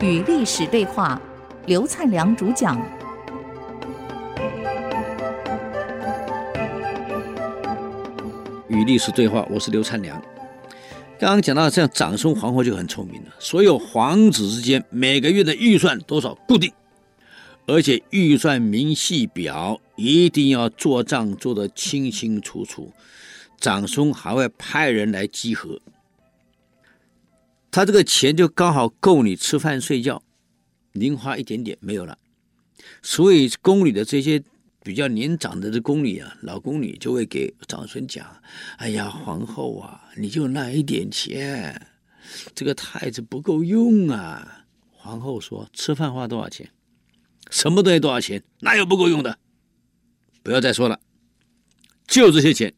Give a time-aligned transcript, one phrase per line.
[0.00, 1.20] 与历史对话，
[1.66, 2.80] 刘灿良主讲。
[8.68, 10.22] 与历史对话，我是刘灿良。
[11.18, 13.30] 刚刚讲到，这样长孙皇后就很聪明了。
[13.40, 16.72] 所有皇子之间每个月的预算多少固定，
[17.66, 22.92] 而且预算明细表一定要做账做得清清楚楚。
[23.58, 25.80] 长孙还会派人来稽核。
[27.78, 30.20] 他这个钱就刚好够你吃饭睡觉，
[30.94, 32.18] 零花一点点没有了。
[33.04, 34.42] 所以宫里的这些
[34.82, 38.26] 比较年长的这宫女啊，老宫女就会给长孙讲
[38.78, 41.86] ：“哎呀，皇后啊，你就那一点钱，
[42.52, 46.68] 这个太子不够用啊。”皇后说：“吃饭花多少钱？
[47.48, 48.42] 什么东西多少钱？
[48.58, 49.38] 哪有不够用的？
[50.42, 50.98] 不要再说了，
[52.08, 52.74] 就这些钱。”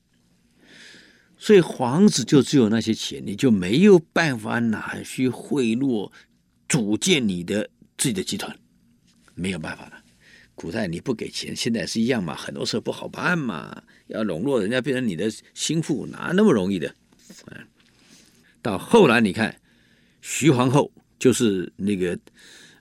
[1.43, 6.13] 所以皇子就只有那些钱，你就没有办法拿去贿赂、
[6.69, 8.55] 组建你的自己的集团，
[9.35, 10.05] 没有办法了。
[10.55, 16.95] 古代你不给钱，现在是一样嘛，很多事不好办嘛，要笼络人家变成你的心腹，哪那么容易的？
[17.47, 17.67] 嗯，
[18.61, 19.59] 到后来你看，
[20.21, 22.19] 徐皇后就是那个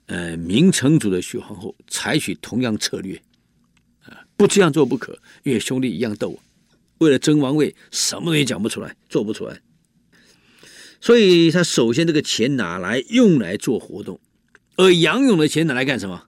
[0.04, 3.16] 呃明成祖的徐皇后，采取同样策略，
[4.02, 6.38] 啊，不这样做不可，因为兄弟一样斗。
[7.00, 9.60] 为了争王位，什么也讲不出来，做不出来。
[11.00, 14.20] 所以他首先这个钱拿来用来做活动，
[14.76, 16.26] 而杨勇的钱拿来干什么？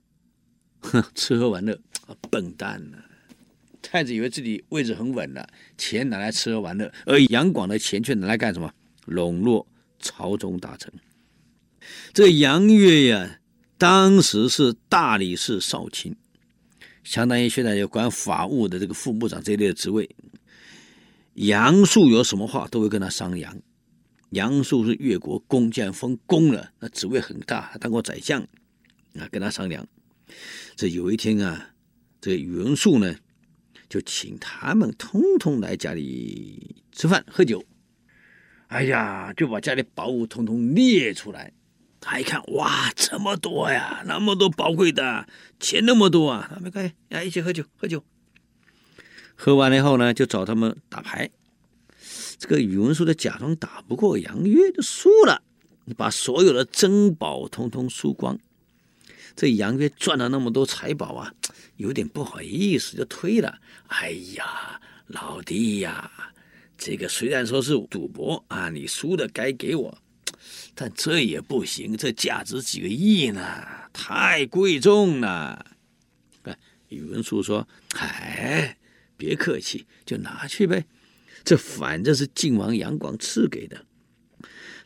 [0.81, 1.79] 哼， 吃喝玩乐。
[2.07, 2.97] 啊笨蛋呢、
[3.81, 5.47] 太子以为自己位置很稳了，
[5.79, 8.73] 钱拿来吃喝玩乐，而杨广的钱却拿来干什么？
[9.05, 9.67] 笼络
[10.01, 10.93] 朝中大臣。
[12.13, 13.39] 这杨岳呀，
[13.79, 16.17] 当时是大理寺少卿，
[17.05, 20.09] 相当于现在有管法务的这个副部长这一类的职位。
[21.35, 23.57] 杨素有什么话都会跟他商量。
[24.31, 28.43] 杨素是越国公，既然封公了，那职位很大，当过宰相
[29.19, 29.87] 啊，跟他商量。
[30.75, 31.71] 这有一天啊，
[32.21, 33.15] 这个宇文述呢，
[33.89, 37.63] 就请他们通通来家里吃饭喝酒。
[38.69, 41.53] 哎呀，就把家里宝物通通列出来。
[42.01, 45.29] 他一看，哇，这么多呀，那么多宝贵的
[45.61, 48.03] 钱，那么多啊，他们可以来一起喝酒，喝酒。
[49.45, 51.29] 喝完了以后呢，就找他们打牌。
[52.39, 55.43] 这个宇文述的假装打不过杨岳，就输了。
[55.85, 58.39] 你把所有的珍宝通通输光。
[59.35, 61.35] 这杨岳赚了那么多财宝啊，
[61.77, 63.59] 有点不好意思，就推了。
[63.89, 66.09] 哎呀，老弟呀，
[66.79, 69.99] 这个虽然说是赌博啊，你输的该给我，
[70.73, 73.43] 但这也不行，这价值几个亿呢，
[73.93, 75.67] 太贵重了。
[76.45, 76.57] 哎，
[76.91, 77.67] 宇文述说
[77.99, 78.77] ：“哎。”
[79.23, 80.85] 别客气，就拿去呗。
[81.45, 83.85] 这反正是晋王杨广赐给的，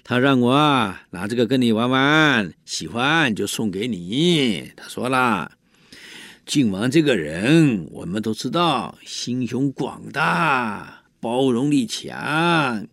[0.04, 4.70] 他让我啊拿这个跟你玩玩，喜欢就送给你。
[4.76, 5.50] 他说了，
[6.44, 12.86] 晋王这个人我们都知道，心胸广大，包容力强，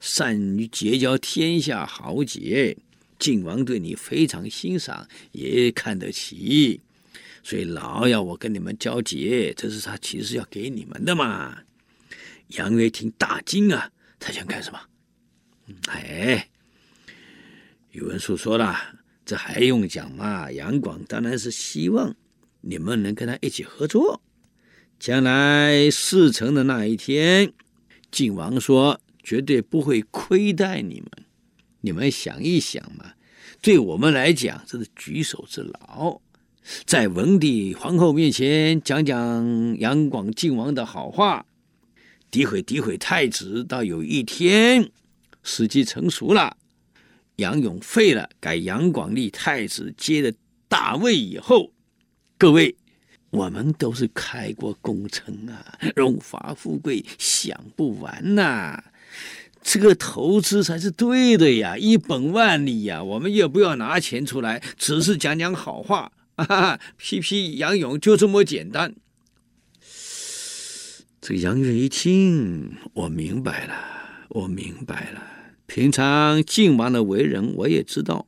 [0.00, 2.76] 善于结交天下豪杰。
[3.18, 6.78] 晋王对你非常欣赏，也看得起。
[7.44, 11.58] 所以老要我跟你们交接，这是他其实要给你们的嘛。
[12.48, 14.80] 杨岳听大惊啊，他想干什么？
[15.88, 16.48] 哎，
[17.90, 18.74] 宇文述说了，
[19.26, 20.50] 这还用讲吗？
[20.50, 22.16] 杨广当然是希望
[22.62, 24.22] 你们能跟他一起合作，
[24.98, 27.52] 将来事成的那一天，
[28.10, 31.10] 晋王说绝对不会亏待你们。
[31.82, 33.12] 你们想一想嘛，
[33.60, 36.18] 对我们来讲，这是举手之劳。
[36.86, 41.44] 在文帝、皇后面前讲讲杨广晋王的好话，
[42.30, 43.62] 诋毁诋毁太子。
[43.64, 44.90] 到有一天
[45.42, 46.56] 时机成熟了，
[47.36, 50.32] 杨勇废了，改杨广立太子，接了
[50.66, 51.70] 大位以后，
[52.38, 52.74] 各位，
[53.28, 58.82] 我们都是开国功臣啊，荣华富贵享不完呐、
[59.62, 63.04] 这个投资才是对的呀，一本万利呀。
[63.04, 66.10] 我们也不要拿钱出来，只是讲讲好话。
[66.48, 68.94] 啊，批批杨勇就这么简单。
[71.20, 73.74] 这个杨岳一听，我明白了，
[74.30, 75.22] 我明白了。
[75.66, 78.26] 平常晋王的为人我也知道，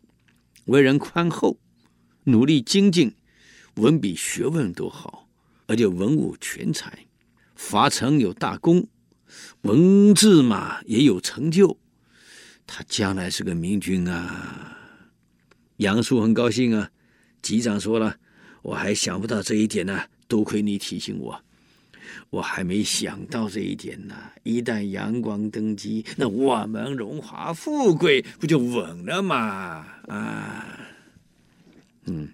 [0.67, 1.59] 为人宽厚，
[2.25, 3.15] 努力精进，
[3.75, 5.29] 文笔学问都好，
[5.67, 7.07] 而且文武全才，
[7.55, 8.89] 伐城有大功，
[9.63, 11.79] 文字嘛也有成就。
[12.67, 14.79] 他将来是个明君啊！
[15.79, 16.91] 杨素很高兴啊。
[17.47, 18.17] 击掌说了，
[18.63, 21.41] 我还想不到这一点呢，多亏你提醒我，
[22.29, 24.17] 我还没想到这一点呢。
[24.43, 29.87] 一旦杨光登基，那我们荣华富贵不就稳了吗？
[30.09, 30.81] 啊！
[32.07, 32.29] 嗯，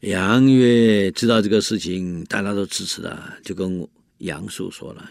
[0.00, 3.86] 杨约知道这个事情，大家都支持了，就跟
[4.18, 5.08] 杨素说了：“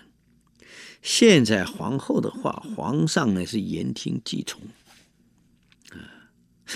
[1.02, 4.60] 现在皇后的话，皇上呢是言听计从。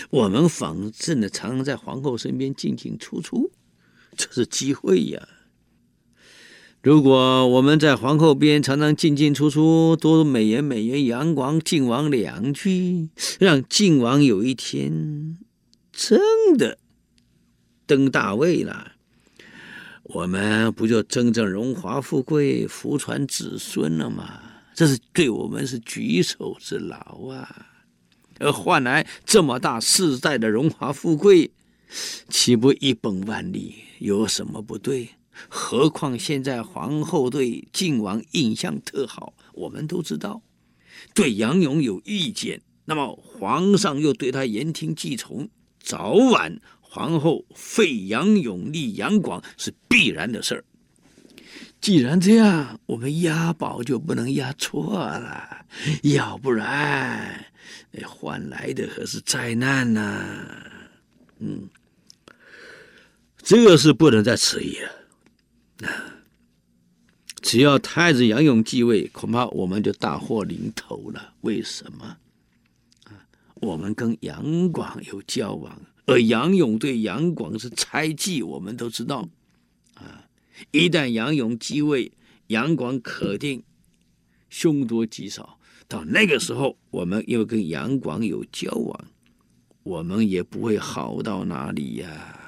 [0.10, 3.52] 我们仿正呢，常常在皇后身边进进出出，
[4.16, 5.28] 这是机会呀。”
[6.82, 13.10] 如果我们在皇后边常常进进出出，多美言美言杨广晋王两句，
[13.40, 15.40] 让晋王有一天
[15.92, 16.20] 真
[16.58, 16.78] 的
[17.88, 18.92] 登大位了，
[20.04, 24.42] 我们不就真正荣华富贵、福传子孙了吗？
[24.76, 26.98] 这是对我们是举手之劳
[27.30, 27.75] 啊！
[28.40, 31.52] 而换来这么大世代的荣华富贵，
[32.30, 33.76] 岂不一本万利？
[34.00, 35.10] 有什么不对？
[35.50, 40.42] 何况现在皇后对晋王印象特好，我们都知道，
[41.14, 45.50] 对杨勇有意见，那么皇上又对他言听计从，
[45.82, 50.64] 早晚皇后废杨勇立杨广是必然的事儿。
[51.86, 55.68] 既然这样，我们押宝就不能押错了，
[56.02, 57.46] 要不然
[58.08, 60.20] 换来的可是灾难呐、
[61.38, 61.70] 嗯，
[63.38, 65.88] 这个是不能再迟疑了。
[67.44, 71.36] 只要太子杨勇继位，恐怕我们就大祸临头了。
[71.42, 72.18] 为什么？
[73.04, 73.14] 啊，
[73.62, 79.30] 我们跟杨广有交往，而杨勇对杨广是猜忌，我们都知道。
[79.94, 80.25] 啊，
[80.72, 82.12] 一旦杨勇继位，
[82.48, 83.64] 杨广肯定
[84.50, 85.60] 凶多吉少。
[85.88, 89.06] 到那个时候，我们又跟杨广有交往，
[89.84, 92.42] 我们也不会好到哪里呀。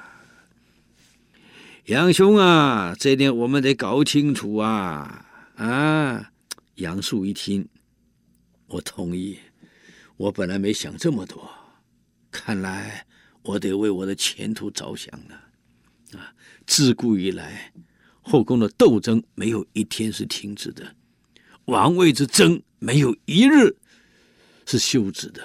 [1.86, 5.26] 杨兄啊，这点我们得搞清楚啊！
[5.56, 6.32] 啊，
[6.76, 7.68] 杨素一听，
[8.68, 9.38] 我同意。
[10.18, 11.50] 我本来没想这么多，
[12.32, 13.06] 看来
[13.44, 16.20] 我得为我的前途着想了。
[16.20, 16.34] 啊，
[16.66, 17.72] 自古以来，
[18.30, 20.94] 后宫的斗争没有一天是停止的，
[21.64, 23.74] 王位之争没有一日
[24.66, 25.42] 是休止的，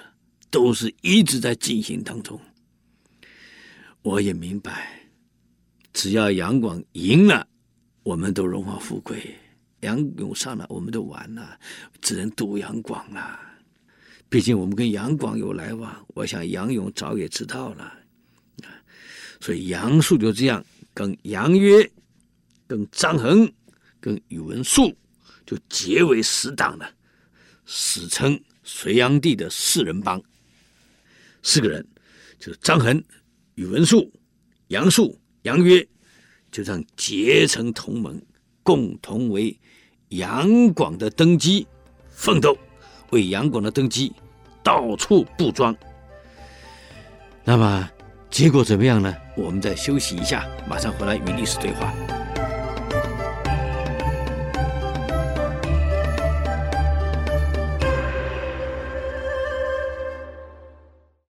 [0.51, 2.41] 都是一直在进行当中。
[4.03, 5.01] 我也明白。
[5.93, 7.47] 只要杨广赢了，
[8.03, 9.17] 我们都荣华富贵；
[9.83, 11.57] 杨勇上了，我们都完了，
[12.01, 13.39] 只能赌杨广了。
[14.29, 17.93] 毕竟我们跟杨广有来往，我想杨勇早也知道了。
[19.41, 21.89] 所以杨素就这样跟杨约、
[22.73, 23.53] 跟张衡、
[24.01, 24.97] 跟宇文述
[25.45, 26.91] 就结为死党了，
[27.67, 30.19] 史称隋炀帝的四人帮。
[31.43, 31.87] 四个人
[32.39, 33.05] 就是张衡、
[33.57, 34.11] 宇文述、
[34.69, 35.19] 杨素。
[35.43, 35.87] 杨约
[36.51, 38.19] 就这样结成同盟，
[38.63, 39.55] 共同为
[40.09, 41.67] 杨广的登基
[42.09, 42.57] 奋斗，
[43.11, 44.11] 为杨广的登基
[44.63, 45.77] 到处布桩。
[47.45, 47.91] 那么
[48.31, 49.15] 结果怎么样呢？
[49.37, 51.93] 我们再休息一下，马上回来与历史对话。